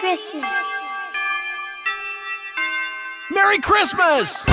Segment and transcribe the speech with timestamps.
[0.00, 0.64] Christmas.
[3.30, 4.44] Merry Christmas!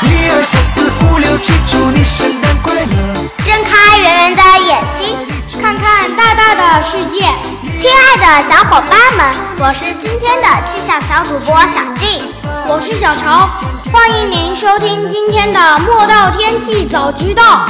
[0.00, 2.86] 一二三四五六七，祝你圣诞快乐！
[3.44, 5.18] 睁开圆圆的眼睛，
[5.60, 7.51] 看看大大的世界。
[7.82, 9.26] 亲爱的小伙伴们，
[9.58, 12.22] 我是今天的气象小主播小静，
[12.68, 13.50] 我是小潮，
[13.92, 17.66] 欢迎您收听今天的莫道天气早知道。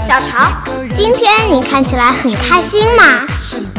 [0.00, 0.50] 小潮，
[0.96, 3.24] 今天你看起来很开心嘛？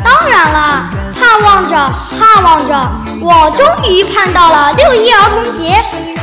[0.02, 1.76] 当然了，盼望着，
[2.18, 5.76] 盼望着，我终于盼到了六一儿童节，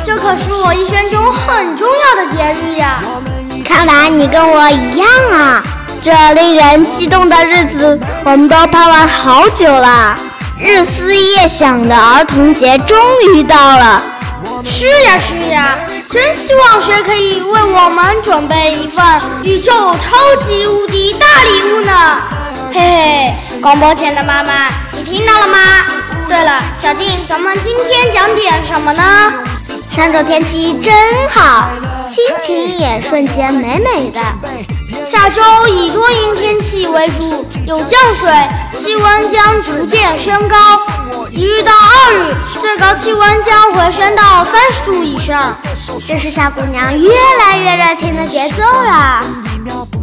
[0.07, 3.03] 这可是我一生中很重要的节日呀。
[3.63, 5.63] 看来你跟我一样啊！
[6.03, 10.17] 这令人激动的日子，我们都盼望好久了。
[10.59, 12.97] 日思夜想的儿童节终
[13.35, 14.03] 于到了。
[14.65, 15.77] 是呀是呀，
[16.11, 19.05] 真希望谁可以为我们准备一份
[19.43, 21.93] 宇宙超级无敌大礼物呢？
[22.73, 25.59] 嘿嘿，广播前的妈妈，你听到了吗？
[26.27, 29.03] 对了，小静，咱们今天讲点什么呢？
[29.95, 30.95] 上周天气真
[31.29, 31.69] 好，
[32.09, 34.21] 心情也瞬间美美的。
[35.11, 38.33] 下周以多云天气为主，有降水，
[38.79, 40.57] 气温将逐渐升高。
[41.33, 45.57] 一日到二日，最高气温将回升到三十度以上。
[46.07, 49.25] 这是小姑娘越来越热情的节奏了。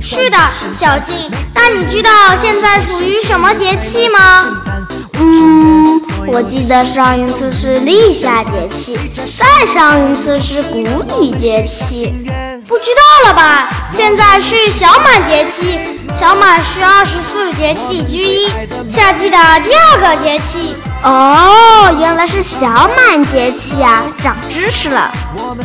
[0.01, 0.37] 是的，
[0.77, 4.19] 小静，那你知道现在属于什么节气吗？
[5.19, 10.79] 嗯，我记得上一次是立夏节气，再上一次是谷
[11.21, 12.13] 雨节气。
[12.67, 13.69] 不知道了吧？
[13.95, 15.79] 现在是小满节气，
[16.19, 18.49] 小满是二十四节气之一，
[18.93, 20.75] 夏季的第二个节气。
[21.01, 25.09] 哦，原来是小满节气啊，长知识了。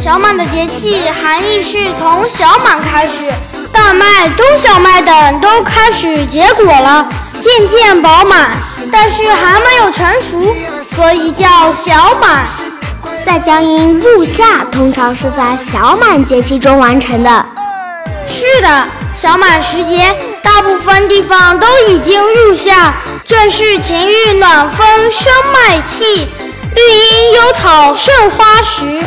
[0.00, 3.32] 小满的节气含义是从小满开始，
[3.72, 7.08] 大麦、冬小麦等都开始结果了，
[7.40, 8.52] 渐渐饱满，
[8.92, 10.54] 但是还没有成熟，
[10.94, 12.46] 所以叫小满。
[13.32, 17.46] 在江阴入夏，通常是在小满节气中完成的。
[18.28, 22.92] 是的，小满时节，大部分地方都已经入夏，
[23.24, 26.28] 正是晴雨暖风生麦气，
[26.74, 29.02] 绿荫幽草盛花时。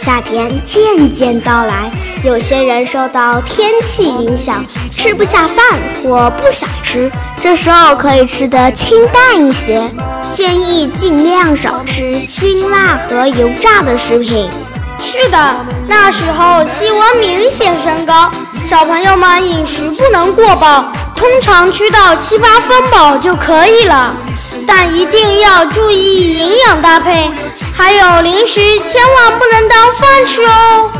[0.00, 1.92] 夏天渐渐到来，
[2.24, 5.64] 有些人受到天气影响，吃不下饭
[6.02, 7.08] 或不想吃，
[7.40, 9.88] 这时候可以吃得清淡一些。
[10.32, 14.48] 建议尽量少吃辛辣和油炸的食品。
[15.00, 15.54] 是的，
[15.86, 18.30] 那时候气温明显升高，
[18.68, 24.12] 小朋友们饮食不能过饱，通常吃到七八分饱就可以了，
[24.66, 27.30] 但一定要注意营养搭配，
[27.72, 30.90] 还有零食千万不能当饭吃哦。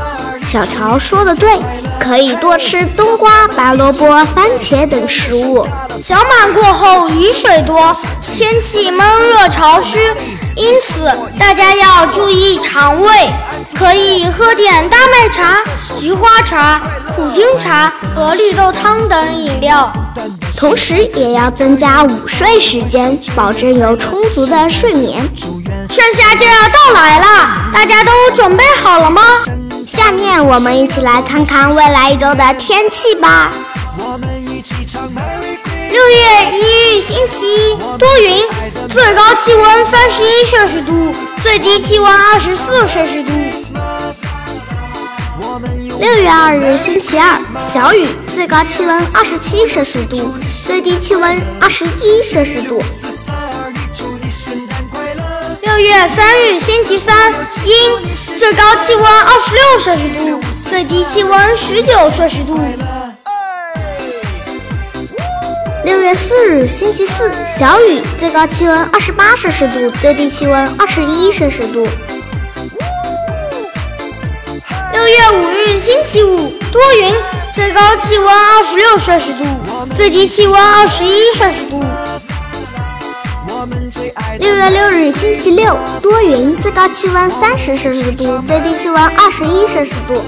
[0.48, 1.60] 小潮说的对，
[2.00, 5.62] 可以多吃冬瓜、白萝卜、番茄等食物。
[6.02, 9.98] 小满过后雨水多，天气闷热潮湿，
[10.56, 11.04] 因此
[11.38, 13.10] 大家要注意肠胃，
[13.74, 15.60] 可以喝点大麦茶、
[16.00, 16.80] 菊花茶、
[17.14, 19.92] 苦丁茶和绿豆汤等饮料，
[20.56, 25.22] 同时也要增加午睡时间，保证有充足的睡眠。
[25.90, 27.26] 盛夏就要到来了，
[27.70, 29.22] 大家都准备好了吗？
[29.88, 33.50] 下面我们一起来看看未来一周的天气吧。
[35.90, 38.46] 六月一日星期一，多云，
[38.90, 43.32] 最高气温三十一摄氏度，最低气温二十四摄氏度。
[45.98, 50.34] 六月二日星期二，小雨，最高气温二十七摄氏度，
[50.66, 52.82] 最低气温二十一摄氏度。
[55.78, 57.32] 六月三日星期三，
[57.64, 57.72] 阴，
[58.36, 62.58] 最高气温二十六摄氏度，最低气温十九摄氏度。
[65.84, 71.86] 六月四日星期四，小雨，最高气温二十八摄氏度，最低气温二十一摄氏度。
[74.92, 77.14] 六月五日星期五，多云，
[77.54, 79.44] 最高气温二十六摄氏度，
[79.96, 81.80] 最低气温二十一摄氏度。
[84.38, 90.22] 六月六日星期六，多云，最高气温三十摄氏度，最低气温二十一摄氏度。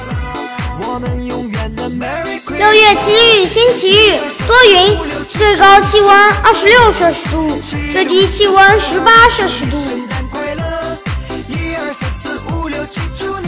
[2.57, 4.97] 六月七日星期日，多云，
[5.29, 6.11] 最高气温
[6.43, 7.61] 二十六摄氏度，
[7.93, 9.77] 最低气温十八摄氏度。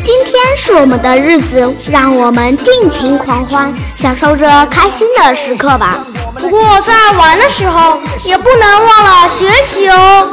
[0.05, 6.05] 今天是我们的日子，让我们尽情狂欢，享受这开心的时刻吧。
[6.43, 10.29] 不过在玩的时候，也不能忘了学习哦。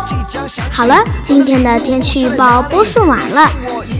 [0.72, 3.48] 好了，今天的天气预报播送完了。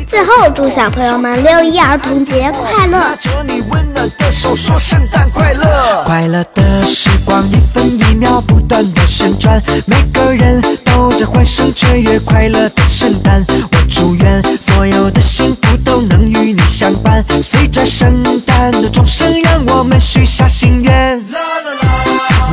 [0.08, 3.16] 最后，祝小朋友们六一儿童节快乐！
[3.20, 6.04] 着你温暖的手说圣诞快乐。
[6.04, 13.46] 快乐的时光一分一秒不断的旋转，每个人都在欢声雀跃快乐的圣诞。
[13.72, 17.24] 我祝愿所有的幸福都能与你相伴。
[17.44, 21.24] 随着圣诞的钟声，让我们许下心愿。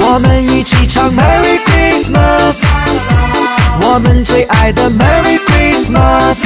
[0.09, 2.59] 我们一起唱 Merry Christmas，
[3.83, 6.39] 我们最爱的 Merry Christmas。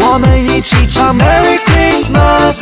[0.00, 2.56] 我们一起唱 Merry Christmas，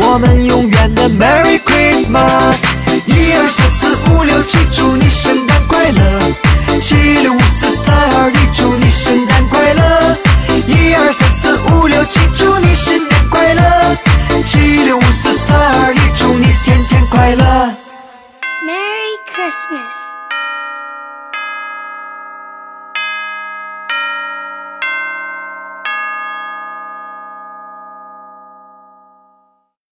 [0.00, 2.56] 我们永远的 Merry Christmas。
[3.04, 6.80] 一二三四五六七，祝你圣诞快乐。
[6.80, 7.13] 七。
[19.54, 20.23] Christmas.